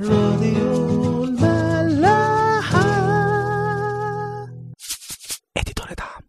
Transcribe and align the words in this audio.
راديو 0.00 1.24
الملاحة. 1.24 2.82
اديتور 5.56 5.86
دعم 5.98 6.22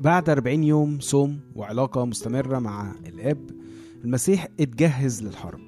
بعد 0.00 0.30
40 0.30 0.64
يوم 0.64 1.00
صوم 1.00 1.40
وعلاقة 1.54 2.04
مستمرة 2.04 2.58
مع 2.58 2.94
الآب 3.06 3.50
المسيح 4.04 4.48
اتجهز 4.60 5.22
للحرب 5.22 5.60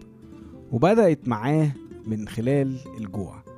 وبدأت 0.73 1.29
معاه 1.29 1.73
من 2.07 2.29
خلال 2.29 2.77
الجوع. 2.98 3.55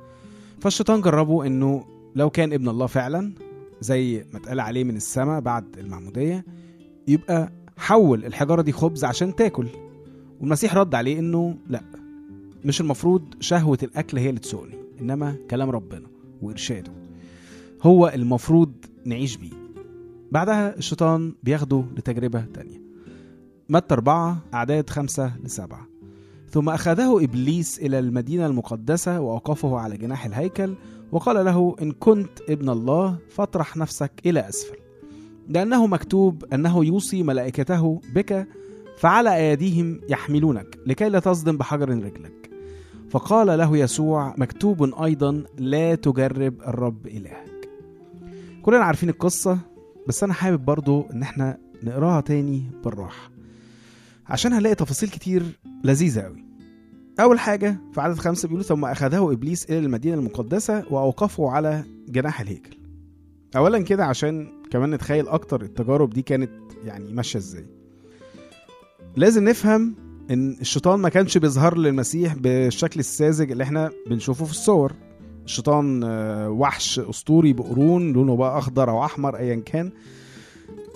فالشيطان 0.61 1.01
جربه 1.01 1.47
إنه 1.47 1.85
لو 2.15 2.29
كان 2.29 2.53
ابن 2.53 2.69
الله 2.69 2.85
فعلا 2.87 3.33
زي 3.81 4.25
ما 4.33 4.39
اتقال 4.39 4.59
عليه 4.59 4.83
من 4.83 4.95
السماء 4.95 5.39
بعد 5.41 5.77
المعمودية 5.77 6.45
يبقى 7.07 7.51
حول 7.77 8.25
الحجارة 8.25 8.61
دي 8.61 8.71
خبز 8.71 9.03
عشان 9.05 9.35
تاكل. 9.35 9.67
والمسيح 10.39 10.75
رد 10.75 10.95
عليه 10.95 11.19
إنه 11.19 11.55
لأ 11.67 11.83
مش 12.65 12.81
المفروض 12.81 13.23
شهوة 13.39 13.77
الأكل 13.83 14.17
هي 14.17 14.29
اللي 14.29 14.39
تسوقني 14.39 14.75
إنما 15.01 15.35
كلام 15.49 15.69
ربنا 15.69 16.07
وإرشاده 16.41 16.91
هو 17.81 18.07
المفروض 18.07 18.73
نعيش 19.05 19.37
بيه. 19.37 19.51
بعدها 20.31 20.77
الشيطان 20.77 21.33
بياخده 21.43 21.83
لتجربة 21.97 22.45
تانية. 22.53 22.81
متى 23.69 23.93
أربعة 23.93 24.37
أعداد 24.53 24.89
خمسة 24.89 25.37
لسبعة. 25.43 25.87
ثم 26.51 26.69
أخذه 26.69 27.23
إبليس 27.23 27.79
إلى 27.79 27.99
المدينة 27.99 28.45
المقدسة 28.45 29.19
وأوقفه 29.19 29.77
على 29.77 29.97
جناح 29.97 30.25
الهيكل 30.25 30.75
وقال 31.11 31.45
له 31.45 31.75
إن 31.81 31.91
كنت 31.91 32.41
ابن 32.49 32.69
الله 32.69 33.17
فاطرح 33.29 33.77
نفسك 33.77 34.11
إلى 34.25 34.49
أسفل. 34.49 34.75
لأنه 35.49 35.87
مكتوب 35.87 36.45
أنه 36.53 36.85
يوصي 36.85 37.23
ملائكته 37.23 38.01
بك 38.15 38.47
فعلى 38.97 39.37
أيديهم 39.37 40.01
يحملونك 40.09 40.77
لكي 40.87 41.09
لا 41.09 41.19
تصدم 41.19 41.57
بحجر 41.57 41.89
رجلك. 41.89 42.49
فقال 43.09 43.47
له 43.47 43.77
يسوع 43.77 44.33
مكتوب 44.37 45.01
أيضا 45.03 45.43
لا 45.57 45.95
تجرب 45.95 46.61
الرب 46.61 47.07
إلهك. 47.07 47.69
كلنا 48.61 48.83
عارفين 48.83 49.09
القصة 49.09 49.59
بس 50.07 50.23
أنا 50.23 50.33
حابب 50.33 50.65
برضو 50.65 51.05
إن 51.13 51.21
إحنا 51.21 51.57
نقراها 51.83 52.21
تاني 52.21 52.63
بالراحة 52.83 53.31
عشان 54.27 54.53
هنلاقي 54.53 54.75
تفاصيل 54.75 55.09
كتير 55.09 55.43
لذيذة 55.83 56.21
أوي. 56.21 56.48
أول 57.19 57.39
حاجة 57.39 57.77
في 57.93 58.01
عدد 58.01 58.17
خمسة 58.17 58.47
بيقولوا 58.47 58.67
ثم 58.67 58.85
أخذه 58.85 59.31
إبليس 59.33 59.65
إلى 59.65 59.79
المدينة 59.79 60.15
المقدسة 60.15 60.83
وأوقفه 60.89 61.49
على 61.49 61.83
جناح 62.09 62.41
الهيكل. 62.41 62.77
أولا 63.55 63.79
كده 63.79 64.05
عشان 64.05 64.47
كمان 64.71 64.91
نتخيل 64.91 65.27
أكتر 65.27 65.61
التجارب 65.61 66.09
دي 66.09 66.21
كانت 66.21 66.51
يعني 66.83 67.13
ماشية 67.13 67.39
إزاي. 67.39 67.65
لازم 69.15 69.43
نفهم 69.43 69.95
إن 70.31 70.57
الشيطان 70.61 70.99
ما 70.99 71.09
كانش 71.09 71.37
بيظهر 71.37 71.77
للمسيح 71.77 72.35
بالشكل 72.35 72.99
الساذج 72.99 73.51
اللي 73.51 73.63
إحنا 73.63 73.91
بنشوفه 74.09 74.45
في 74.45 74.51
الصور. 74.51 74.93
الشيطان 75.45 76.03
آه، 76.03 76.49
وحش 76.49 76.99
أسطوري 76.99 77.53
بقرون 77.53 78.13
لونه 78.13 78.35
بقى 78.35 78.57
أخضر 78.57 78.89
أو 78.89 79.05
أحمر 79.05 79.37
أيا 79.37 79.55
كان. 79.55 79.91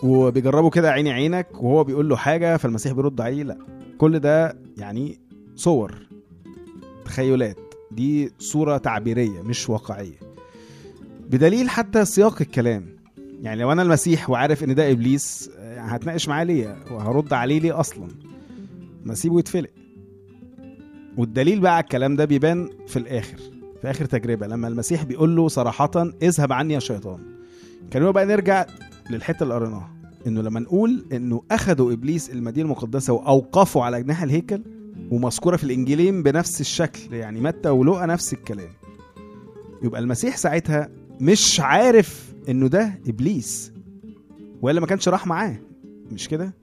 وبيجربوا 0.03 0.69
كده 0.69 0.91
عيني 0.91 1.11
عينك 1.11 1.47
وهو 1.53 1.83
بيقول 1.83 2.09
له 2.09 2.15
حاجة 2.15 2.57
فالمسيح 2.57 2.91
بيرد 2.93 3.21
عليه 3.21 3.43
لأ. 3.43 3.57
كل 3.97 4.19
ده 4.19 4.57
يعني 4.77 5.19
صور. 5.55 6.12
تخيلات. 7.13 7.57
دي 7.91 8.31
صورة 8.39 8.77
تعبيرية 8.77 9.41
مش 9.41 9.69
واقعية. 9.69 10.19
بدليل 11.29 11.69
حتى 11.69 12.05
سياق 12.05 12.41
الكلام. 12.41 12.85
يعني 13.41 13.61
لو 13.61 13.71
أنا 13.71 13.81
المسيح 13.81 14.29
وعارف 14.29 14.63
إن 14.63 14.75
ده 14.75 14.91
إبليس 14.91 15.49
آه، 15.57 15.79
هتناقش 15.79 16.27
معاه 16.27 16.43
ليه؟ 16.43 16.77
وهرد 16.91 17.33
عليه 17.33 17.59
ليه 17.59 17.79
أصلا؟ 17.79 18.07
ما 19.05 19.13
اسيبه 19.13 19.39
يتفلق 19.39 19.69
والدليل 21.17 21.59
بقى 21.59 21.75
على 21.75 21.83
الكلام 21.83 22.15
ده 22.15 22.25
بيبان 22.25 22.69
في 22.87 22.99
الآخر 22.99 23.37
في 23.81 23.89
آخر 23.89 24.05
تجربة 24.05 24.47
لما 24.47 24.67
المسيح 24.67 25.03
بيقول 25.03 25.35
له 25.35 25.47
صراحة 25.47 25.91
اذهب 26.21 26.53
عني 26.53 26.73
يا 26.73 26.79
شيطان. 26.79 27.19
كان 27.91 28.11
بقى 28.11 28.25
نرجع 28.25 28.65
للحتة 29.09 29.43
اللي 29.43 29.53
قريناها 29.53 29.91
إنه 30.27 30.41
لما 30.41 30.59
نقول 30.59 31.05
إنه 31.11 31.41
اخذوا 31.51 31.93
إبليس 31.93 32.29
المدينة 32.29 32.65
المقدسة 32.65 33.13
وأوقفوا 33.13 33.83
على 33.83 34.03
جناح 34.03 34.23
الهيكل 34.23 34.61
ومذكورة 35.13 35.57
في 35.57 35.63
الانجيلين 35.63 36.23
بنفس 36.23 36.61
الشكل 36.61 37.13
يعني 37.13 37.41
متى 37.41 37.69
ولوقا 37.69 38.05
نفس 38.05 38.33
الكلام. 38.33 38.69
يبقى 39.83 40.01
المسيح 40.01 40.37
ساعتها 40.37 40.89
مش 41.21 41.59
عارف 41.59 42.33
إنه 42.49 42.67
ده 42.67 42.99
إبليس 43.07 43.71
والا 44.61 44.81
ما 44.81 44.87
كانش 44.87 45.09
راح 45.09 45.27
معاه. 45.27 45.55
مش 46.11 46.27
كده؟ 46.27 46.53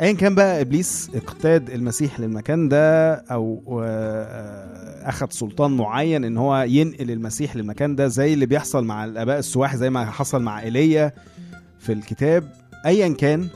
ايا 0.00 0.12
كان 0.12 0.34
بقى 0.34 0.60
إبليس 0.60 1.10
اقتاد 1.14 1.70
المسيح 1.70 2.20
للمكان 2.20 2.68
ده 2.68 3.14
أو 3.14 3.80
آه، 3.84 5.08
اخذ 5.08 5.26
سلطان 5.30 5.76
معين 5.76 6.24
إن 6.24 6.36
هو 6.36 6.62
ينقل 6.68 7.10
المسيح 7.10 7.56
للمكان 7.56 7.96
ده 7.96 8.06
زي 8.08 8.34
اللي 8.34 8.46
بيحصل 8.46 8.84
مع 8.84 9.04
الآباء 9.04 9.38
السواح 9.38 9.76
زي 9.76 9.90
ما 9.90 10.04
حصل 10.04 10.42
مع 10.42 10.62
إيليا 10.62 11.12
في 11.78 11.92
الكتاب. 11.92 12.52
ايا 12.86 13.08
كان 13.08 13.48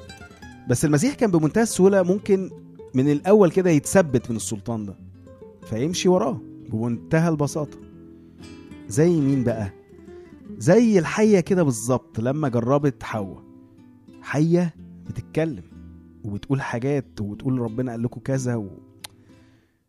بس 0.68 0.84
المسيح 0.84 1.14
كان 1.14 1.30
بمنتهى 1.30 1.62
السهولة 1.62 2.02
ممكن 2.02 2.50
من 2.94 3.12
الأول 3.12 3.50
كده 3.50 3.70
يتثبت 3.70 4.30
من 4.30 4.36
السلطان 4.36 4.86
ده 4.86 4.94
فيمشي 5.62 6.08
وراه 6.08 6.40
بمنتهى 6.68 7.28
البساطة. 7.28 7.78
زي 8.88 9.20
مين 9.20 9.44
بقى؟ 9.44 9.72
زي 10.58 10.98
الحية 10.98 11.40
كده 11.40 11.62
بالظبط 11.62 12.20
لما 12.20 12.48
جربت 12.48 13.02
حواء. 13.02 13.42
حية 14.22 14.74
بتتكلم 15.06 15.62
وبتقول 16.24 16.60
حاجات 16.62 17.20
وبتقول 17.20 17.58
ربنا 17.58 17.90
قال 17.90 18.02
لكم 18.02 18.20
كذا 18.20 18.56
و... 18.56 18.68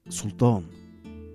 سلطان. 0.10 0.64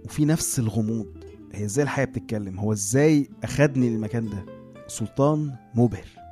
وفي 0.04 0.24
نفس 0.24 0.58
الغموض. 0.58 1.06
هي 1.52 1.64
إزاي 1.64 1.82
الحياة 1.84 2.04
بتتكلم؟ 2.04 2.58
هو 2.58 2.72
إزاي 2.72 3.28
أخدني 3.44 3.90
للمكان 3.90 4.28
ده؟ 4.28 4.44
سلطان 4.86 5.52
مبهر. 5.74 6.25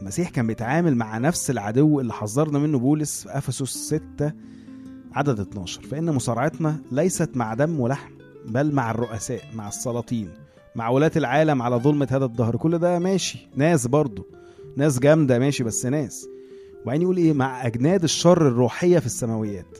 المسيح 0.00 0.28
كان 0.30 0.46
بيتعامل 0.46 0.96
مع 0.96 1.18
نفس 1.18 1.50
العدو 1.50 2.00
اللي 2.00 2.12
حذرنا 2.12 2.58
منه 2.58 2.78
بولس 2.78 3.22
في 3.22 3.38
إفسس 3.38 3.94
6 4.18 4.32
عدد 5.12 5.40
12 5.40 5.82
فإن 5.82 6.10
مصارعتنا 6.10 6.80
ليست 6.92 7.30
مع 7.36 7.54
دم 7.54 7.80
ولحم 7.80 8.12
بل 8.48 8.72
مع 8.74 8.90
الرؤساء 8.90 9.40
مع 9.54 9.68
السلاطين 9.68 10.30
مع 10.76 10.88
ولاة 10.88 11.10
العالم 11.16 11.62
على 11.62 11.76
ظلمة 11.76 12.08
هذا 12.10 12.24
الدهر. 12.24 12.56
كل 12.56 12.78
ده 12.78 12.98
ماشي. 12.98 13.48
ناس 13.56 13.86
برضه 13.86 14.26
ناس 14.76 14.98
جامدة 14.98 15.38
ماشي 15.38 15.64
بس 15.64 15.86
ناس. 15.86 16.28
وبعدين 16.82 17.02
يقول 17.02 17.16
إيه؟ 17.16 17.32
مع 17.32 17.66
أجناد 17.66 18.02
الشر 18.02 18.48
الروحية 18.48 18.98
في 18.98 19.06
السماويات. 19.06 19.78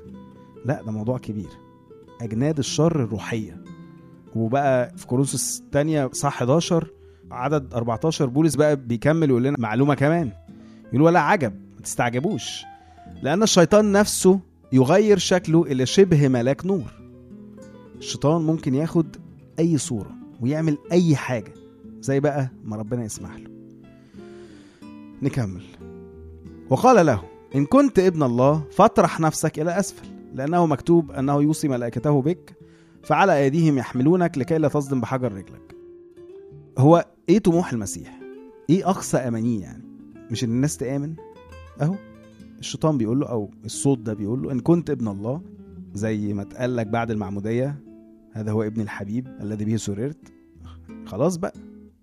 لا 0.65 0.83
ده 0.83 0.93
موضوع 0.93 1.19
كبير. 1.19 1.49
أجناد 2.21 2.59
الشر 2.59 3.05
الروحية. 3.05 3.65
وبقى 4.37 4.93
في 4.97 5.07
كورنثوس 5.07 5.61
الثانية 5.61 6.11
صح 6.13 6.43
11 6.43 6.91
عدد 7.31 7.75
14 7.75 8.27
بولس 8.27 8.55
بقى 8.55 8.77
بيكمل 8.77 9.31
ويقول 9.31 9.45
لنا 9.45 9.57
معلومة 9.59 9.95
كمان. 9.95 10.31
يقول 10.87 11.03
ولا 11.03 11.21
عجب 11.21 11.53
ما 11.77 11.83
تستعجبوش. 11.83 12.65
لأن 13.23 13.43
الشيطان 13.43 13.93
نفسه 13.93 14.41
يغير 14.73 15.19
شكله 15.19 15.63
إلى 15.63 15.87
شبه 15.87 16.29
ملاك 16.29 16.67
نور. 16.67 16.93
الشيطان 17.99 18.43
ممكن 18.43 18.75
ياخد 18.75 19.17
أي 19.59 19.79
صورة 19.79 20.11
ويعمل 20.41 20.79
أي 20.93 21.17
حاجة 21.17 21.53
زي 22.01 22.21
بقى 22.21 22.49
ما 22.65 22.77
ربنا 22.77 23.05
يسمح 23.05 23.37
له. 23.37 23.51
نكمل. 25.23 25.63
وقال 26.71 27.07
له 27.07 27.23
إن 27.55 27.67
كنت 27.67 27.99
ابن 27.99 28.23
الله 28.23 28.63
فاطرح 28.73 29.21
نفسك 29.21 29.59
إلى 29.59 29.79
أسفل 29.79 30.07
لأنه 30.35 30.67
مكتوب 30.67 31.11
أنه 31.11 31.43
يوصي 31.43 31.69
ملائكته 31.69 32.23
بك 32.23 32.57
فعلى 33.03 33.39
أيديهم 33.39 33.79
يحملونك 33.79 34.39
لكي 34.39 34.59
لا 34.59 34.69
تصدم 34.69 35.01
بحجر 35.01 35.33
رجلك. 35.33 35.75
هو 36.79 37.05
إيه 37.29 37.39
طموح 37.39 37.73
المسيح؟ 37.73 38.21
إيه 38.71 38.91
أقصى 38.91 39.17
أمانية 39.17 39.61
يعني؟ 39.63 39.85
مش 40.31 40.45
إن 40.45 40.49
الناس 40.51 40.77
تآمن؟ 40.77 41.15
أهو 41.83 41.95
الشيطان 42.59 42.99
بيقول 42.99 43.21
له 43.21 43.27
أو 43.29 43.51
الصوت 43.65 43.99
ده 43.99 44.15
بيقول 44.15 44.43
له 44.43 44.53
إن 44.53 44.61
كنت 44.61 44.91
ابن 44.91 45.09
الله 45.09 45.43
زي 45.95 46.33
ما 46.35 46.43
اتقال 46.43 46.77
لك 46.77 46.87
بعد 46.87 47.11
المعمودية 47.11 47.77
هذا 48.33 48.51
هو 48.53 48.63
ابن 48.63 48.81
الحبيب 48.81 49.29
الذي 49.41 49.65
به 49.65 49.77
سررت 49.77 50.33
خلاص 51.07 51.37
بقى 51.37 51.53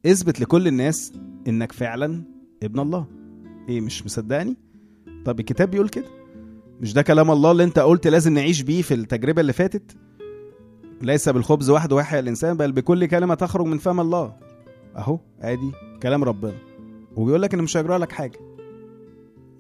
اثبت 0.06 0.40
لكل 0.40 0.68
الناس 0.68 1.14
إنك 1.48 1.72
فعلا 1.72 2.24
ابن 2.64 2.80
الله 2.80 3.06
إيه 3.70 3.82
مش 3.82 4.06
مصدقني 4.06 4.56
طب 5.26 5.40
الكتاب 5.40 5.72
بيقول 5.72 5.90
كده 5.90 6.08
مش 6.82 6.94
ده 6.94 7.02
كلام 7.02 7.32
الله 7.32 7.52
اللي 7.52 7.64
أنت 7.64 7.80
قلت 7.80 8.08
لازم 8.08 8.34
نعيش 8.34 8.62
بيه 8.62 8.82
في 8.82 8.94
التجربة 8.94 9.42
اللي 9.42 9.54
فاتت 9.54 9.98
ليس 11.02 11.30
بالخبز 11.30 11.70
وحده 11.70 12.00
يحيى 12.00 12.20
الإنسان 12.20 12.58
بل 12.58 12.72
بكل 12.72 13.06
كلمة 13.06 13.34
تخرج 13.36 13.66
من 13.66 13.78
فم 13.78 14.00
الله 14.00 14.36
أهو 14.98 15.20
أدي 15.42 15.72
كلام 16.04 16.24
ربنا. 16.24 16.54
وبيقول 17.16 17.42
لك 17.42 17.54
إن 17.54 17.64
مش 17.64 17.78
هيجرى 17.78 17.98
لك 17.98 18.12
حاجة. 18.12 18.40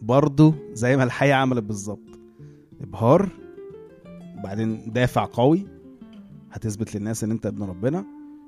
برضه 0.01 0.53
زي 0.73 0.97
ما 0.97 1.03
الحية 1.03 1.33
عملت 1.33 1.63
بالظبط. 1.63 2.19
إبهار 2.81 3.29
وبعدين 4.39 4.91
دافع 4.93 5.25
قوي 5.33 5.65
هتثبت 6.51 6.95
للناس 6.95 7.23
إن 7.23 7.31
أنت 7.31 7.45
ابن 7.45 7.63
ربنا. 7.63 8.05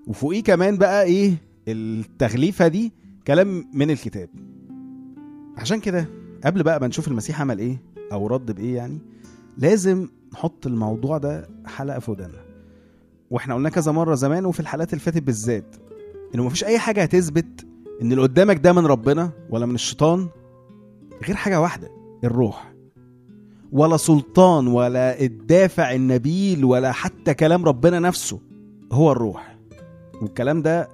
وفوقيه 0.08 0.44
كمان 0.44 0.78
بقى 0.78 1.04
إيه 1.04 1.34
التغليفة 1.68 2.68
دي 2.68 2.92
كلام 3.28 3.66
من 3.74 3.92
الكتاب. 3.92 4.30
عشان 5.58 5.80
كده 5.80 6.06
قبل 6.46 6.64
بقى 6.64 6.80
ما 6.80 6.88
نشوف 6.88 7.08
المسيح 7.08 7.42
عمل 7.42 7.60
إيه 7.60 7.82
أو 8.12 8.28
رد 8.28 8.52
بإيه 8.52 8.76
يعني 8.76 9.00
لازم 9.58 10.08
نحط 10.34 10.68
الموضوع 10.68 11.18
ده 11.18 11.50
حلقة 11.66 12.00
في 12.00 12.12
ودانا 12.12 12.44
وإحنا 13.32 13.56
قلنا 13.56 13.70
كذا 13.70 13.92
مرة 13.92 14.16
زمان 14.16 14.46
وفي 14.46 14.60
الحلقات 14.60 14.94
اللي 14.94 15.00
فاتت 15.04 15.24
بالذات 15.24 15.76
إنه 16.36 16.44
مفيش 16.46 16.64
أي 16.64 16.80
حاجة 16.80 17.02
هتثبت 17.04 17.66
إن 18.02 18.12
اللي 18.12 18.22
قدامك 18.24 18.58
ده 18.58 18.74
من 18.74 18.86
ربنا 18.86 19.32
ولا 19.50 19.66
من 19.66 19.76
الشيطان 19.76 20.28
غير 21.28 21.36
حاجة 21.36 21.62
واحدة 21.62 21.90
الروح. 22.24 22.74
ولا 23.72 23.98
سلطان 23.98 24.68
ولا 24.68 25.22
الدافع 25.22 25.96
النبيل 25.96 26.66
ولا 26.66 26.92
حتى 26.92 27.34
كلام 27.34 27.66
ربنا 27.66 28.00
نفسه 28.00 28.40
هو 28.92 29.12
الروح. 29.12 29.58
والكلام 30.22 30.62
ده 30.62 30.90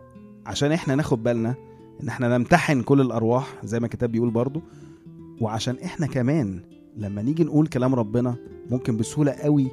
عشان 0.46 0.72
إحنا 0.72 0.96
ناخد 0.96 1.24
بالنا 1.24 1.56
إن 2.04 2.08
إحنا 2.08 2.38
نمتحن 2.38 2.82
كل 2.82 3.02
الأرواح 3.02 3.56
زي 3.64 3.80
ما 3.80 3.86
الكتاب 3.86 4.12
بيقول 4.12 4.30
برضو 4.30 4.62
وعشان 5.42 5.76
إحنا 5.84 6.08
كمان 6.08 6.62
لما 6.98 7.22
نيجي 7.22 7.44
نقول 7.44 7.68
كلام 7.68 7.96
ربنا 7.96 8.36
ممكن 8.72 8.98
بسهولة 8.98 9.32
قوي 9.32 9.68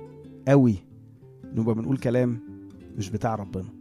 قوي 0.49 0.75
نبقى 1.55 1.75
بنقول 1.75 1.97
كلام 1.97 2.39
مش 2.97 3.11
بتاع 3.11 3.35
ربنا. 3.35 3.76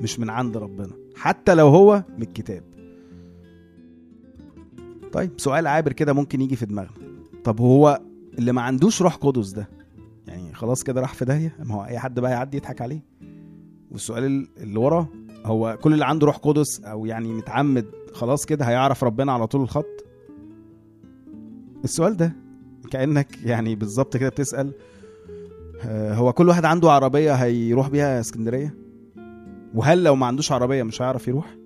مش 0.00 0.18
من 0.20 0.30
عند 0.30 0.56
ربنا 0.56 0.92
حتى 1.16 1.54
لو 1.54 1.68
هو 1.68 2.04
من 2.16 2.22
الكتاب. 2.22 2.62
طيب 5.12 5.30
سؤال 5.36 5.66
عابر 5.66 5.92
كده 5.92 6.12
ممكن 6.12 6.40
يجي 6.40 6.56
في 6.56 6.66
دماغنا. 6.66 6.90
طب 7.44 7.60
هو 7.60 8.00
اللي 8.38 8.52
ما 8.52 8.62
عندوش 8.62 9.02
روح 9.02 9.16
قدس 9.16 9.50
ده 9.50 9.68
يعني 10.26 10.54
خلاص 10.54 10.82
كده 10.82 11.00
راح 11.00 11.14
في 11.14 11.24
داهية؟ 11.24 11.56
ما 11.64 11.74
هو 11.74 11.84
أي 11.84 11.98
حد 11.98 12.20
بقى 12.20 12.30
يعدي 12.30 12.56
يضحك 12.56 12.80
عليه. 12.82 13.00
والسؤال 13.90 14.24
ال- 14.24 14.48
اللي 14.56 14.78
وراه 14.78 15.08
هو 15.44 15.78
كل 15.82 15.92
اللي 15.92 16.04
عنده 16.04 16.26
روح 16.26 16.36
قدس 16.36 16.80
أو 16.84 17.06
يعني 17.06 17.32
متعمد 17.32 17.86
خلاص 18.12 18.46
كده 18.46 18.64
هيعرف 18.64 19.04
ربنا 19.04 19.32
على 19.32 19.46
طول 19.46 19.60
الخط؟ 19.62 20.04
السؤال 21.84 22.16
ده 22.16 22.32
كأنك 22.90 23.28
يعني 23.44 23.74
بالظبط 23.74 24.16
كده 24.16 24.28
بتسأل 24.28 24.72
آه، 25.82 26.14
هو 26.14 26.32
كل 26.32 26.48
واحد 26.48 26.64
عنده 26.64 26.90
عربية 26.92 27.32
هيروح 27.34 27.88
بيها 27.88 28.20
اسكندرية؟ 28.20 28.74
وهل 29.74 30.04
لو 30.04 30.16
ما 30.16 30.26
عندوش 30.26 30.52
عربية 30.52 30.82
مش 30.82 31.02
هيعرف 31.02 31.28
يروح؟ 31.28 31.56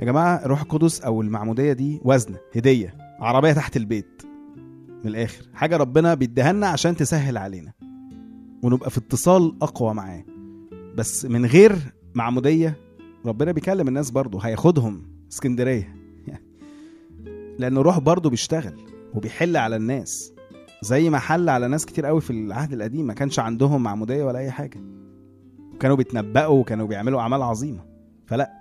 يا 0.00 0.04
جماعة 0.04 0.44
الروح 0.44 0.62
القدس 0.62 1.00
أو 1.00 1.22
المعمودية 1.22 1.72
دي 1.72 2.00
وزنه 2.04 2.38
هدية 2.56 2.94
عربية 3.20 3.52
تحت 3.52 3.76
البيت. 3.76 4.22
من 5.04 5.10
الآخر 5.10 5.44
حاجة 5.54 5.76
ربنا 5.76 6.14
بيديها 6.14 6.52
لنا 6.52 6.66
عشان 6.66 6.96
تسهل 6.96 7.36
علينا. 7.36 7.72
ونبقى 8.62 8.90
في 8.90 8.98
اتصال 8.98 9.54
أقوى 9.62 9.94
معاه. 9.94 10.24
بس 10.96 11.24
من 11.24 11.46
غير 11.46 11.78
معمودية 12.14 12.76
ربنا 13.26 13.52
بيكلم 13.52 13.88
الناس 13.88 14.10
برضه 14.10 14.38
هياخدهم 14.38 15.02
اسكندرية. 15.32 15.96
لأن 17.58 17.76
الروح 17.76 17.98
برضه 17.98 18.30
بيشتغل 18.30 18.74
وبيحل 19.14 19.56
على 19.56 19.76
الناس. 19.76 20.32
زي 20.82 21.10
ما 21.10 21.18
حل 21.18 21.48
على 21.48 21.68
ناس 21.68 21.86
كتير 21.86 22.06
قوي 22.06 22.20
في 22.20 22.30
العهد 22.30 22.72
القديم 22.72 23.06
ما 23.06 23.14
كانش 23.14 23.38
عندهم 23.38 23.82
معمودية 23.82 24.24
ولا 24.24 24.38
أي 24.38 24.50
حاجة. 24.50 24.80
وكانوا 25.84 25.96
بيتنبأوا 25.96 26.60
وكانوا 26.60 26.86
بيعملوا 26.86 27.20
أعمال 27.20 27.42
عظيمة. 27.42 27.84
فلا 28.26 28.52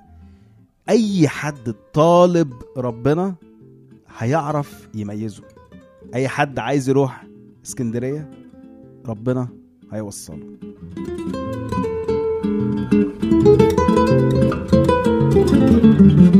أي 0.89 1.27
حد 1.27 1.73
طالب 1.93 2.53
ربنا 2.77 3.35
هيعرف 4.17 4.89
يميزه. 4.95 5.43
أي 6.13 6.27
حد 6.27 6.59
عايز 6.59 6.89
يروح 6.89 7.27
اسكندرية 7.65 8.31
ربنا 9.05 9.47
هيوصله. 9.91 10.57
ادي 15.23 15.91
دنيا 15.91 16.32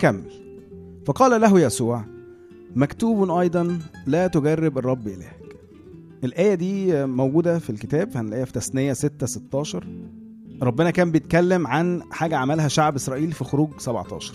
نكمل. 0.00 0.30
فقال 1.06 1.40
له 1.40 1.60
يسوع 1.60 2.04
مكتوب 2.76 3.30
أيضا 3.30 3.78
لا 4.06 4.26
تجرب 4.26 4.78
الرب 4.78 5.06
إلهك. 5.08 5.56
الآية 6.24 6.54
دي 6.54 7.06
موجودة 7.06 7.58
في 7.58 7.70
الكتاب 7.70 8.16
هنلاقيها 8.16 8.44
في 8.44 8.52
تثنية 8.52 8.92
6 8.92 9.26
16 9.26 9.86
ربنا 10.62 10.90
كان 10.90 11.10
بيتكلم 11.10 11.66
عن 11.66 12.02
حاجة 12.10 12.36
عملها 12.36 12.68
شعب 12.68 12.94
إسرائيل 12.94 13.32
في 13.32 13.44
خروج 13.44 13.68
17 13.78 14.34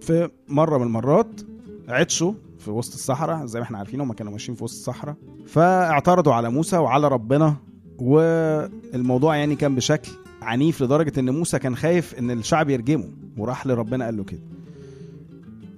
في 0.00 0.28
مرة 0.48 0.78
من 0.78 0.84
المرات 0.86 1.40
عطشوا 1.88 2.32
في 2.58 2.70
وسط 2.70 2.92
الصحراء 2.94 3.46
زي 3.46 3.58
ما 3.60 3.64
إحنا 3.64 3.78
عارفين 3.78 4.00
هم 4.00 4.12
كانوا 4.12 4.32
ماشيين 4.32 4.56
في 4.56 4.64
وسط 4.64 4.76
الصحراء. 4.76 5.16
فاعترضوا 5.46 6.32
على 6.34 6.50
موسى 6.50 6.76
وعلى 6.76 7.08
ربنا 7.08 7.56
والموضوع 7.98 9.36
يعني 9.36 9.56
كان 9.56 9.74
بشكل 9.74 10.10
عنيف 10.42 10.82
لدرجة 10.82 11.20
إن 11.20 11.30
موسى 11.30 11.58
كان 11.58 11.76
خايف 11.76 12.14
إن 12.14 12.30
الشعب 12.30 12.70
يرجمه. 12.70 13.08
وراح 13.38 13.66
لربنا 13.66 14.04
قال 14.04 14.16
له 14.16 14.24
كده. 14.24 14.40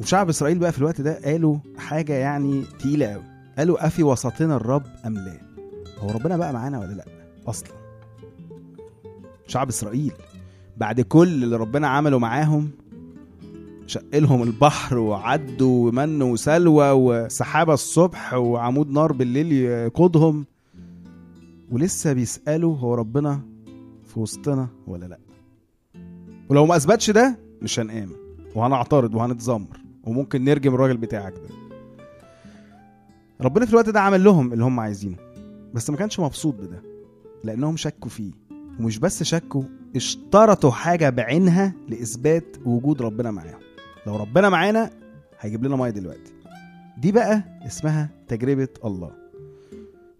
وشعب 0.00 0.28
إسرائيل 0.28 0.58
بقى 0.58 0.72
في 0.72 0.78
الوقت 0.78 1.00
ده 1.00 1.20
قالوا 1.24 1.58
حاجة 1.78 2.12
يعني 2.12 2.62
تقيلة 2.78 3.06
قوي. 3.06 3.22
قالوا 3.58 3.86
أفي 3.86 4.02
وسطنا 4.02 4.56
الرب 4.56 4.82
أم 5.06 5.14
لا؟ 5.14 5.38
هو 5.98 6.10
ربنا 6.10 6.36
بقى 6.36 6.52
معانا 6.52 6.78
ولا 6.80 6.92
لأ؟ 6.92 7.04
أصلا. 7.46 7.68
شعب 9.46 9.68
إسرائيل 9.68 10.12
بعد 10.76 11.00
كل 11.00 11.44
اللي 11.44 11.56
ربنا 11.56 11.88
عمله 11.88 12.18
معاهم 12.18 12.70
شق 13.86 14.14
لهم 14.18 14.42
البحر 14.42 14.98
وعدوا 14.98 15.88
ومن 15.88 16.22
وسلوى 16.22 16.90
وسحابة 16.90 17.74
الصبح 17.74 18.34
وعمود 18.34 18.90
نار 18.90 19.12
بالليل 19.12 19.52
يقودهم. 19.52 20.46
ولسه 21.72 22.12
بيسألوا 22.12 22.76
هو 22.76 22.94
ربنا 22.94 23.40
في 24.06 24.20
وسطنا 24.20 24.68
ولا 24.86 25.06
لأ؟ 25.06 25.18
ولو 26.48 26.66
ما 26.66 26.76
أثبتش 26.76 27.10
ده 27.10 27.38
مش 27.62 27.80
هنآمن 27.80 28.12
وهنعترض 28.54 29.14
وهنتذمر 29.14 29.80
وممكن 30.08 30.44
نرجم 30.44 30.74
الراجل 30.74 30.96
بتاعك 30.96 31.32
ده. 31.32 31.48
ربنا 33.40 33.66
في 33.66 33.70
الوقت 33.70 33.88
ده 33.88 34.00
عمل 34.00 34.24
لهم 34.24 34.52
اللي 34.52 34.64
هم 34.64 34.80
عايزينه 34.80 35.16
بس 35.74 35.90
ما 35.90 35.96
كانش 35.96 36.20
مبسوط 36.20 36.54
بده 36.54 36.82
لأنهم 37.44 37.76
شكوا 37.76 38.10
فيه. 38.10 38.32
ومش 38.80 38.98
بس 38.98 39.22
شكوا 39.22 39.62
اشترطوا 39.96 40.70
حاجة 40.70 41.10
بعينها 41.10 41.72
لإثبات 41.88 42.56
وجود 42.64 43.02
ربنا 43.02 43.30
معاهم. 43.30 43.60
لو 44.06 44.16
ربنا 44.16 44.48
معانا 44.48 44.90
هيجيب 45.40 45.64
لنا 45.64 45.76
مية 45.76 45.90
دلوقتي. 45.90 46.32
دي 46.98 47.12
بقى 47.12 47.42
اسمها 47.66 48.10
تجربة 48.28 48.68
الله. 48.84 49.10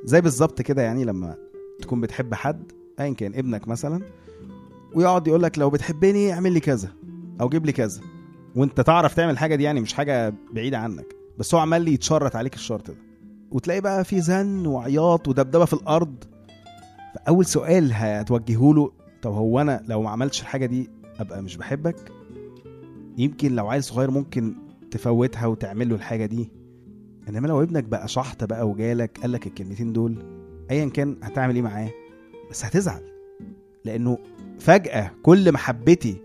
زي 0.05 0.21
بالظبط 0.21 0.63
كده 0.63 0.83
يعني 0.83 1.05
لما 1.05 1.35
تكون 1.83 2.01
بتحب 2.01 2.35
حد 2.35 2.73
ايا 3.01 3.13
كان 3.15 3.35
ابنك 3.35 3.69
مثلا 3.69 4.03
ويقعد 4.95 5.27
يقول 5.27 5.43
لك 5.43 5.59
لو 5.59 5.71
بتحبني 5.71 6.33
اعمل 6.33 6.53
لي 6.53 6.61
كذا 6.61 6.89
أو 7.41 7.49
جيب 7.49 7.67
لي 7.67 7.73
كذا. 7.73 8.01
وانت 8.57 8.81
تعرف 8.81 9.15
تعمل 9.15 9.33
الحاجة 9.33 9.55
دي 9.55 9.63
يعني 9.63 9.81
مش 9.81 9.93
حاجة 9.95 10.35
بعيدة 10.53 10.79
عنك. 10.79 11.07
بس 11.39 11.55
هو 11.55 11.61
عمال 11.61 11.89
يتشرط 11.89 12.37
عليك 12.37 12.55
الشرط 12.55 12.91
ده. 12.91 12.97
وتلاقي 13.51 13.81
بقى 13.81 14.05
في 14.05 14.21
زن 14.21 14.67
وعياط 14.67 15.29
ودبدبة 15.29 15.65
في 15.65 15.73
الأرض. 15.73 16.25
فأول 17.15 17.47
سؤال 17.47 17.91
هتوجهه 17.93 18.75
له 18.75 18.93
طب 19.23 19.33
هو 19.33 19.61
أنا 19.61 19.85
لو 19.89 20.03
ما 20.03 20.11
عملتش 20.11 20.43
الحاجة 20.43 20.67
دي 20.67 20.91
أبقى 21.21 21.43
مش 21.43 21.57
بحبك؟ 21.57 22.13
يمكن 23.19 23.55
لو 23.57 23.69
عيل 23.69 23.85
صغير 23.85 24.11
ممكن 24.11 24.55
تفوتها 24.91 25.47
وتعمل 25.47 25.89
له 25.89 25.95
الحاجة 25.95 26.27
دي. 26.27 26.51
إنما 27.29 27.47
لو 27.49 27.63
ابنك 27.63 27.85
بقى 27.85 28.09
شحط 28.09 28.45
بقى 28.45 28.69
وجالك 28.69 29.19
قال 29.21 29.33
لك 29.33 29.47
الكلمتين 29.47 29.93
دول 29.93 30.23
ايا 30.71 30.89
كان 30.89 31.17
هتعمل 31.23 31.55
إيه 31.55 31.63
معاه؟ 31.63 31.91
بس 32.51 32.65
هتزعل. 32.65 33.03
لأنه 33.85 34.19
فجأة 34.59 35.11
كل 35.23 35.53
محبتي 35.53 36.17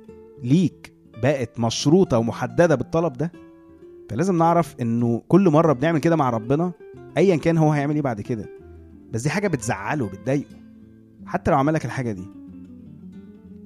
ليك 0.44 0.93
بقت 1.24 1.60
مشروطة 1.60 2.18
ومحددة 2.18 2.76
بالطلب 2.76 3.14
ده 3.14 3.32
فلازم 4.10 4.38
نعرف 4.38 4.76
إنه 4.82 5.22
كل 5.28 5.50
مرة 5.50 5.74
بنعمل 5.74 6.00
كده 6.00 6.16
مع 6.16 6.30
ربنا 6.30 6.72
ايا 7.18 7.36
كان 7.36 7.58
هو 7.58 7.72
هيعمل 7.72 7.96
إيه 7.96 8.02
بعد 8.02 8.22
كده. 8.22 8.46
بس 9.12 9.22
دي 9.22 9.30
حاجة 9.30 9.48
بتزعله 9.48 10.08
بتضايقه 10.10 10.56
حتى 11.26 11.52
لو 11.52 11.58
عمل 11.58 11.74
لك 11.74 11.86
الحاجة 11.86 12.12
دي. 12.12 12.24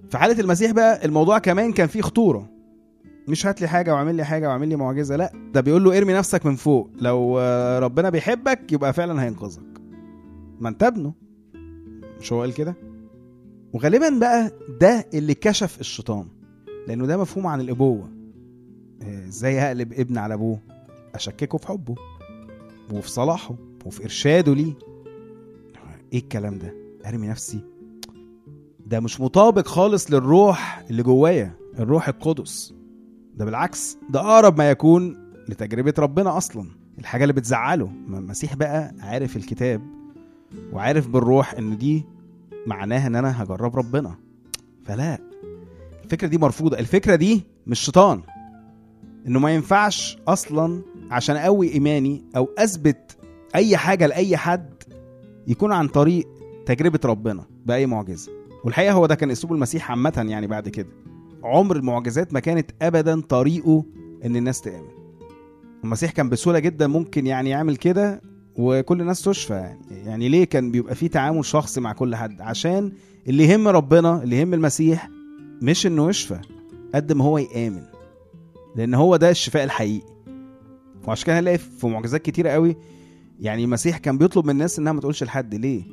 في 0.09 0.17
حالة 0.17 0.39
المسيح 0.39 0.71
بقى 0.71 1.05
الموضوع 1.05 1.37
كمان 1.39 1.71
كان 1.73 1.87
فيه 1.87 2.01
خطورة. 2.01 2.49
مش 3.27 3.45
هات 3.45 3.61
لي 3.61 3.67
حاجة 3.67 3.93
واعمل 3.93 4.15
لي 4.15 4.23
حاجة 4.23 4.47
واعمل 4.47 4.67
لي 4.67 4.75
معجزة 4.75 5.15
لا 5.15 5.31
ده 5.53 5.61
بيقول 5.61 5.83
له 5.83 5.97
ارمي 5.97 6.13
نفسك 6.13 6.45
من 6.45 6.55
فوق. 6.55 6.89
لو 7.01 7.39
ربنا 7.79 8.09
بيحبك 8.09 8.71
يبقى 8.71 8.93
فعلا 8.93 9.23
هينقذك. 9.23 9.81
ما 10.59 10.69
انت 10.69 10.83
ابنه. 10.83 11.13
مش 12.19 12.33
هو 12.33 12.41
قال 12.41 12.53
كده؟ 12.53 12.75
وغالبا 13.73 14.09
بقى 14.09 14.51
ده 14.81 15.05
اللي 15.13 15.33
كشف 15.33 15.79
الشيطان. 15.79 16.25
لأنه 16.87 17.05
ده 17.05 17.17
مفهوم 17.17 17.47
عن 17.47 17.61
الأبوة. 17.61 18.09
آه، 19.01 19.27
إزاي 19.27 19.59
هقلب 19.59 19.93
ابن 19.93 20.17
على 20.17 20.33
أبوه؟ 20.33 20.59
أشككه 21.15 21.57
في 21.57 21.67
حبه 21.67 21.95
وفي 22.93 23.09
صلاحه 23.09 23.55
وفي 23.85 24.03
إرشاده 24.03 24.53
ليه. 24.55 24.73
إيه 26.13 26.19
الكلام 26.19 26.57
ده؟ 26.57 26.73
أرمي 27.05 27.27
نفسي. 27.27 27.59
ده 28.85 28.99
مش 28.99 29.21
مطابق 29.21 29.67
خالص 29.67 30.11
للروح 30.11 30.85
اللي 30.89 31.03
جوايا 31.03 31.53
الروح 31.79 32.07
القدس. 32.07 32.73
ده 33.35 33.45
بالعكس 33.45 33.97
ده 34.09 34.19
أقرب 34.19 34.57
ما 34.57 34.69
يكون 34.69 35.17
لتجربة 35.49 35.93
ربنا 35.99 36.37
أصلا. 36.37 36.65
الحاجة 36.99 37.23
اللي 37.23 37.33
بتزعله 37.33 37.89
المسيح 38.07 38.55
بقى 38.55 38.93
عارف 38.99 39.37
الكتاب 39.37 39.81
وعارف 40.73 41.07
بالروح 41.07 41.53
إن 41.53 41.77
دي 41.77 42.05
معناها 42.67 43.07
إن 43.07 43.15
أنا 43.15 43.43
هجرب 43.43 43.75
ربنا. 43.75 44.15
فلا 44.85 45.19
الفكرة 46.07 46.27
دي 46.27 46.37
مرفوضة. 46.37 46.79
الفكرة 46.79 47.15
دي 47.15 47.43
مش 47.67 47.79
شيطان. 47.79 48.21
إنه 49.27 49.39
ما 49.39 49.55
ينفعش 49.55 50.17
أصلا 50.27 50.81
عشان 51.11 51.35
أقوي 51.35 51.73
إيماني 51.73 52.25
أو 52.35 52.49
أثبت 52.57 53.17
أي 53.55 53.77
حاجة 53.77 54.07
لأي 54.07 54.37
حد 54.37 54.69
يكون 55.47 55.71
عن 55.71 55.87
طريق 55.87 56.27
تجربة 56.65 56.99
ربنا 57.05 57.43
بأي 57.65 57.85
معجزة. 57.85 58.31
والحقيقة 58.63 58.93
هو 58.93 59.05
ده 59.05 59.15
كان 59.15 59.31
أسلوب 59.31 59.53
المسيح 59.53 59.91
عامة 59.91 60.25
يعني 60.29 60.47
بعد 60.47 60.69
كده. 60.69 60.87
عمر 61.43 61.75
المعجزات 61.75 62.33
ما 62.33 62.39
كانت 62.39 62.71
ابدا 62.81 63.21
طريقه 63.21 63.85
إن 64.25 64.35
الناس 64.35 64.61
تامن 64.61 64.87
المسيح 65.83 66.11
كان 66.11 66.29
بسهولة 66.29 66.59
جدا 66.59 66.87
ممكن 66.87 67.27
يعني 67.27 67.49
يعمل 67.49 67.75
كده 67.77 68.21
وكل 68.55 69.01
الناس 69.01 69.21
تشفى. 69.21 69.53
يعني 69.53 69.79
يعني 70.05 70.29
ليه 70.29 70.43
كان 70.43 70.71
بيبقى 70.71 70.95
فيه 70.95 71.07
تعامل 71.07 71.45
شخصي 71.45 71.81
مع 71.81 71.93
كل 71.93 72.15
حد؟ 72.15 72.41
عشان 72.41 72.91
اللي 73.27 73.43
يهم 73.43 73.67
ربنا 73.67 74.23
اللي 74.23 74.39
يهم 74.39 74.53
المسيح 74.53 75.09
مش 75.61 75.87
إنه 75.87 76.09
يشفى 76.09 76.39
قد 76.95 77.13
ما 77.13 77.23
هو 77.23 77.37
يآمن 77.37 77.83
لأن 78.75 78.93
هو 78.93 79.15
ده 79.15 79.29
الشفاء 79.29 79.63
الحقيقي. 79.63 80.07
وعشان 81.07 81.25
كده 81.25 81.39
هنلاقي 81.39 81.57
في 81.57 81.87
معجزات 81.87 82.21
كتيرة 82.21 82.49
قوي 82.49 82.77
يعني 83.39 83.63
المسيح 83.63 83.97
كان 83.97 84.17
بيطلب 84.17 84.45
من 84.45 84.51
الناس 84.51 84.79
إنها 84.79 84.93
ما 84.93 84.99
تقولش 85.01 85.23
لحد. 85.23 85.55
ليه؟ 85.55 85.83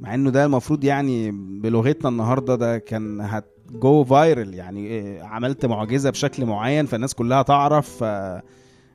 مع 0.00 0.14
إنه 0.14 0.30
ده 0.30 0.44
المفروض 0.44 0.84
يعني 0.84 1.30
بلغتنا 1.60 2.08
النهارده 2.08 2.54
ده 2.54 2.78
كان 2.78 3.20
هتجو 3.20 4.04
فايرل 4.04 4.54
يعني 4.54 5.18
عملت 5.20 5.66
معجزة 5.66 6.10
بشكل 6.10 6.46
معين 6.46 6.86
فالناس 6.86 7.14
كلها 7.14 7.42
تعرف 7.42 8.04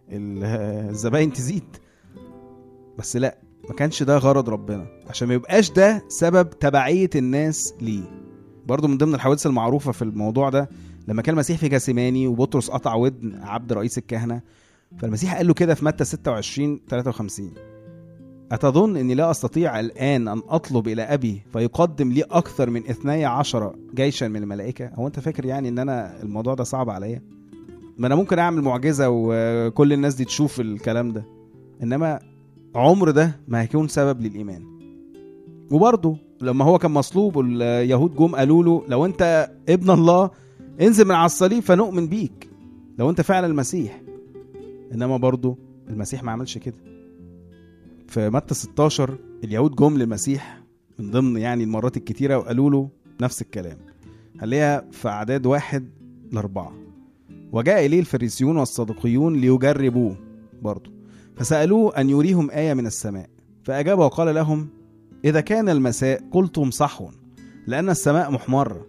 الزباين 0.10 1.34
تزيد. 1.34 1.64
بس 2.98 3.18
لا 3.18 3.38
ما 3.70 3.76
كانش 3.76 4.04
ده 4.04 4.18
غرض 4.18 4.50
ربنا 4.50 4.86
عشان 5.08 5.28
ما 5.28 5.34
يبقاش 5.34 5.72
ده 5.72 6.04
سبب 6.08 6.50
تبعية 6.50 7.10
الناس 7.16 7.74
ليه. 7.82 8.21
برضو 8.68 8.88
من 8.88 8.98
ضمن 8.98 9.16
الحوادث 9.16 9.48
المعروفة 9.48 9.92
في 9.92 10.02
الموضوع 10.02 10.50
ده 10.50 10.70
لما 11.08 11.22
كان 11.22 11.34
المسيح 11.34 11.58
في 11.58 11.68
جاسيماني 11.68 12.28
وبطرس 12.28 12.70
قطع 12.70 12.96
ودن 12.96 13.40
عبد 13.44 13.74
رئيس 13.74 13.98
الكهنة 13.98 14.42
فالمسيح 14.98 15.36
قال 15.36 15.48
له 15.48 15.54
كده 15.54 15.74
في 15.74 15.86
متى 15.86 16.04
26 16.06 16.80
53 16.90 17.52
أتظن 18.52 18.98
أني 18.98 19.16
لا 19.16 19.32
أستطيع 19.32 19.80
الآن 19.80 20.28
أن 20.28 20.42
أطلب 20.50 20.88
إلى 20.88 21.02
أبي 21.02 21.42
فيقدم 21.54 22.12
لي 22.12 22.22
أكثر 22.22 22.70
من 22.70 22.88
اثني 22.90 23.26
عشر 23.26 23.76
جيشا 23.96 24.26
من 24.26 24.36
الملائكة؟ 24.44 24.88
هو 24.94 25.08
أنت 25.08 25.20
فاكر 25.20 25.46
يعني 25.46 25.70
أن 25.70 25.80
أنا 25.80 26.22
الموضوع 26.24 26.54
ده 26.54 26.64
صعب 26.64 26.90
عليا؟ 26.90 27.22
ما 27.98 28.08
أنا 28.08 28.16
ممكن 28.16 28.40
أعمل 28.40 28.62
معجزة 28.62 29.06
وكل 29.10 29.94
الناس 29.94 30.16
دي 30.16 30.26
تشوف 30.26 30.60
الكلام 30.62 31.12
ده 31.14 31.26
إنما 31.84 32.20
عمر 32.76 33.12
ده 33.12 33.40
ما 33.48 33.62
هيكون 33.62 33.88
سبب 33.88 34.22
للإيمان. 34.22 34.64
وبرضه 35.72 36.18
لما 36.42 36.66
هو 36.66 36.78
كان 36.78 36.92
مصلوب 36.92 37.36
واليهود 37.36 38.16
جم 38.16 38.36
قالوا 38.36 38.64
له 38.64 38.84
لو 38.88 39.06
أنت 39.06 39.52
ابن 39.70 39.92
الله 39.92 40.32
انزل 40.82 41.06
من 41.06 41.16
على 41.16 41.26
الصليب 41.26 41.64
فنؤمن 41.64 42.08
بيك 42.08 42.50
لو 43.00 43.10
أنت 43.10 43.22
فعلا 43.22 43.48
المسيح. 43.48 44.02
إنما 44.94 45.18
برضه 45.18 45.58
المسيح 45.90 46.24
ما 46.24 46.32
عملش 46.32 46.58
كده. 46.58 46.76
في 48.08 48.30
متى 48.30 48.54
16 48.54 49.18
اليهود 49.44 49.76
جم 49.76 49.98
للمسيح 49.98 50.62
من 51.00 51.12
ضمن 51.12 51.38
يعني 51.38 51.64
المرات 51.64 51.98
الكتيرة 51.98 52.38
وقالوا 52.38 52.70
له 52.70 52.90
نفس 53.22 53.42
الكلام. 53.42 53.78
هنلاقيها 54.42 54.86
في 54.92 55.08
أعداد 55.08 55.46
واحد 55.46 55.90
لأربعة. 56.32 56.74
وجاء 57.52 57.86
إليه 57.86 58.00
الفريسيون 58.00 58.58
والصدقيون 58.58 59.34
ليجربوه 59.34 60.16
برضه 60.62 60.92
فسألوه 61.36 61.98
أن 61.98 62.10
يريهم 62.10 62.52
آية 62.52 62.74
من 62.74 62.86
السماء. 62.86 63.30
فأجاب 63.64 64.00
وقال 64.00 64.36
لهم 64.36 64.68
إذا 65.26 65.42
كان 65.42 65.70
المساء 65.70 66.24
قلتم 66.32 66.72
صحو 66.72 67.10
لأن 67.68 67.90
السماء 67.90 68.32
محمرة 68.32 68.86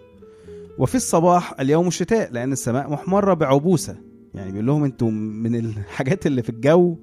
وفي 0.79 0.95
الصباح 0.95 1.61
اليوم 1.61 1.89
الشتاء 1.89 2.33
لأن 2.33 2.53
السماء 2.53 2.91
محمرة 2.91 3.35
بعبوسة. 3.35 3.97
يعني 4.35 4.51
بيقول 4.53 4.67
لهم 4.67 4.85
أنتوا 4.85 5.11
من 5.11 5.55
الحاجات 5.57 6.27
اللي 6.27 6.43
في 6.43 6.49
الجو 6.49 6.97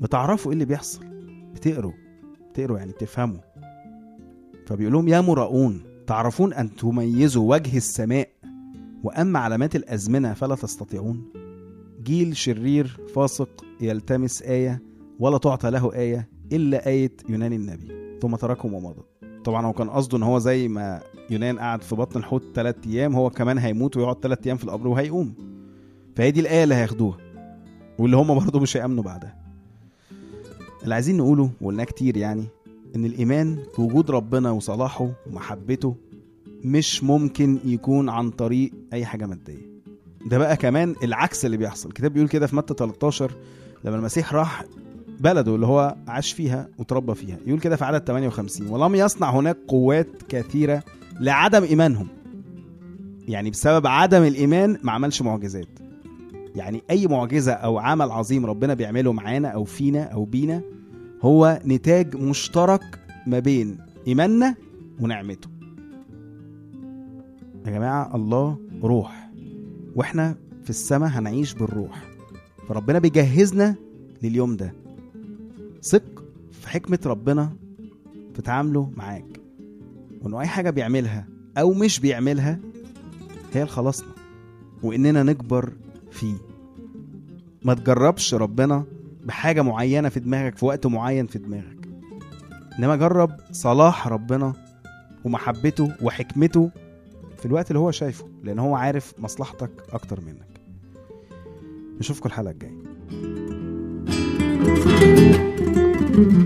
بتعرفوا 0.00 0.50
إيه 0.50 0.54
اللي 0.54 0.64
بيحصل. 0.64 1.04
بتقروا 1.54 1.92
بتقروا 2.50 2.78
يعني 2.78 2.92
بتفهموا. 2.92 3.40
فبيقول 4.66 4.92
لهم 4.92 5.08
يا 5.08 5.20
مراؤون 5.20 5.82
تعرفون 6.06 6.54
أن 6.54 6.76
تميزوا 6.76 7.54
وجه 7.54 7.76
السماء 7.76 8.28
واما 9.04 9.38
علامات 9.38 9.76
الأزمنة 9.76 10.34
فلا 10.34 10.54
تستطيعون؟ 10.54 11.32
جيل 12.02 12.36
شرير 12.36 13.00
فاسق 13.14 13.64
يلتمس 13.80 14.42
آية 14.42 14.82
ولا 15.18 15.38
تعطى 15.38 15.70
له 15.70 15.94
آية 15.94 16.28
إلا 16.52 16.86
آية 16.86 17.12
يونان 17.28 17.52
النبي. 17.52 18.05
ثم 18.22 18.36
تركهم 18.36 18.74
ومضى. 18.74 19.02
طبعا 19.44 19.66
هو 19.66 19.72
كان 19.72 19.90
قصده 19.90 20.18
إن 20.18 20.22
هو 20.22 20.38
زي 20.38 20.68
ما 20.68 21.00
يونان 21.30 21.58
قعد 21.58 21.82
في 21.82 21.94
بطن 21.94 22.18
الحوت 22.20 22.42
ثلاث 22.54 22.76
أيام 22.86 23.16
هو 23.16 23.30
كمان 23.30 23.58
هيموت 23.58 23.96
ويقعد 23.96 24.16
ثلاث 24.22 24.38
أيام 24.46 24.56
في 24.56 24.64
القبر 24.64 24.88
وهيقوم. 24.88 25.34
فهي 26.16 26.30
دي 26.30 26.40
الآية 26.40 26.64
اللي 26.64 26.74
هياخدوها 26.74 27.16
واللي 27.98 28.16
هم 28.16 28.34
برضه 28.38 28.60
مش 28.60 28.76
هيأمنوا 28.76 29.02
بعدها. 29.04 29.36
اللي 30.82 30.94
عايزين 30.94 31.16
نقوله 31.16 31.50
وقلناه 31.60 31.84
كتير 31.84 32.16
يعني 32.16 32.44
إن 32.96 33.04
الإيمان 33.04 33.58
في 33.76 33.82
وجود 33.82 34.10
ربنا 34.10 34.50
وصلاحه 34.50 35.10
ومحبته 35.26 35.94
مش 36.64 37.04
ممكن 37.04 37.58
يكون 37.64 38.08
عن 38.08 38.30
طريق 38.30 38.72
أي 38.92 39.04
حاجة 39.04 39.26
مادية. 39.26 39.76
ده 40.26 40.38
بقى 40.38 40.56
كمان 40.56 40.94
العكس 41.02 41.44
اللي 41.44 41.56
بيحصل. 41.56 41.88
الكتاب 41.88 42.12
بيقول 42.12 42.28
كده 42.28 42.46
في 42.46 42.56
متى 42.56 42.74
13 42.74 43.32
لما 43.84 43.96
المسيح 43.96 44.34
راح 44.34 44.64
بلده 45.20 45.54
اللي 45.54 45.66
هو 45.66 45.96
عاش 46.08 46.32
فيها 46.32 46.68
وتربى 46.78 47.14
فيها. 47.14 47.38
يقول 47.46 47.60
كده 47.60 47.76
في 47.76 47.84
عدد 47.84 48.04
58 48.04 48.68
ولم 48.68 48.94
يصنع 48.94 49.30
هناك 49.30 49.56
قوات 49.68 50.08
كثيرة 50.28 50.82
لعدم 51.20 51.62
إيمانهم. 51.62 52.08
يعني 53.28 53.50
بسبب 53.50 53.86
عدم 53.86 54.22
الإيمان 54.22 54.78
ما 54.82 54.92
عملش 54.92 55.22
معجزات. 55.22 55.78
يعني 56.56 56.82
أي 56.90 57.06
معجزة 57.06 57.52
أو 57.52 57.78
عمل 57.78 58.10
عظيم 58.10 58.46
ربنا 58.46 58.74
بيعمله 58.74 59.12
معانا 59.12 59.48
أو 59.48 59.64
فينا 59.64 60.02
أو 60.02 60.24
بينا 60.24 60.62
هو 61.22 61.60
نتاج 61.66 62.16
مشترك 62.16 63.00
ما 63.26 63.38
بين 63.38 63.78
إيماننا 64.06 64.54
ونعمته. 65.00 65.48
يا 67.66 67.70
جماعة 67.70 68.16
الله 68.16 68.58
روح. 68.82 69.30
وإحنا 69.94 70.36
في 70.62 70.70
السماء 70.70 71.08
هنعيش 71.08 71.54
بالروح. 71.54 72.04
فربنا 72.68 72.98
بيجهزنا 72.98 73.74
لليوم 74.22 74.56
ده. 74.56 74.85
ثق 75.86 76.24
في 76.52 76.68
حكمة 76.68 76.98
ربنا 77.06 77.52
في 78.34 78.42
تعامله 78.42 78.90
معاك. 78.96 79.40
وإنه 80.22 80.40
أي 80.40 80.46
حاجة 80.46 80.70
بيعملها 80.70 81.26
أو 81.58 81.72
مش 81.72 82.00
بيعملها 82.00 82.58
هي 83.52 83.64
لخلاصنا 83.64 84.08
وإننا 84.82 85.22
نكبر 85.22 85.72
فيه. 86.10 86.34
ما 87.64 87.74
تجربش 87.74 88.34
ربنا 88.34 88.84
بحاجة 89.24 89.62
معينة 89.62 90.08
في 90.08 90.20
دماغك 90.20 90.56
في 90.56 90.64
وقت 90.64 90.86
معين 90.86 91.26
في 91.26 91.38
دماغك. 91.38 91.88
إنما 92.78 92.96
جرب 92.96 93.30
صلاح 93.52 94.08
ربنا 94.08 94.52
ومحبته 95.24 95.92
وحكمته 96.02 96.70
في 97.38 97.46
الوقت 97.46 97.70
اللي 97.70 97.78
هو 97.78 97.90
شايفه 97.90 98.28
لأن 98.44 98.58
هو 98.58 98.74
عارف 98.74 99.14
مصلحتك 99.18 99.70
أكتر 99.92 100.20
منك. 100.20 100.60
نشوفكم 102.00 102.28
الحلقة 102.28 102.50
الجاية. 102.50 102.86
Mm-hmm. 106.16 106.45